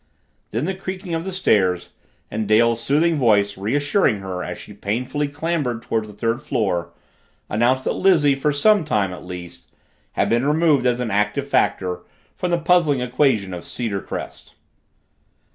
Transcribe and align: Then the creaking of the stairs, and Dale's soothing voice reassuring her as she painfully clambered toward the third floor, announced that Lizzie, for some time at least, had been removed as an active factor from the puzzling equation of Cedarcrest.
Then 0.49 0.65
the 0.65 0.73
creaking 0.73 1.13
of 1.13 1.25
the 1.25 1.31
stairs, 1.31 1.89
and 2.31 2.47
Dale's 2.47 2.81
soothing 2.81 3.19
voice 3.19 3.55
reassuring 3.55 4.17
her 4.21 4.43
as 4.43 4.57
she 4.57 4.73
painfully 4.73 5.27
clambered 5.27 5.83
toward 5.83 6.05
the 6.07 6.13
third 6.13 6.41
floor, 6.41 6.89
announced 7.51 7.83
that 7.83 7.93
Lizzie, 7.93 8.33
for 8.33 8.51
some 8.51 8.83
time 8.83 9.13
at 9.13 9.23
least, 9.23 9.69
had 10.13 10.27
been 10.27 10.43
removed 10.47 10.87
as 10.87 10.99
an 10.99 11.11
active 11.11 11.47
factor 11.47 11.99
from 12.35 12.49
the 12.49 12.57
puzzling 12.57 12.99
equation 12.99 13.53
of 13.53 13.63
Cedarcrest. 13.63 14.55